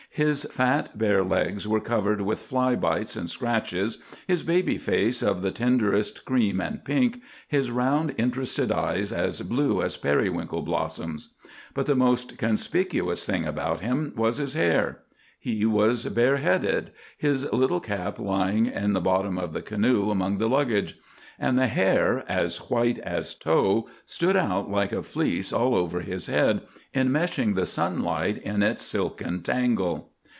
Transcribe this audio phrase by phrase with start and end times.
[0.13, 5.41] His fat, bare legs were covered with fly bites and scratches, his baby face of
[5.41, 11.29] the tenderest cream and pink, his round, interested eyes as blue as periwinkle blossoms.
[11.73, 14.99] But the most conspicuous thing about him was his hair.
[15.39, 21.57] He was bareheaded—his little cap lying in the bottom of the canoe among the luggage—and
[21.57, 26.61] the hair, as white as tow, stood out like a fleece all over his head,
[26.93, 30.09] enmeshing the sunlight in its silken tangle.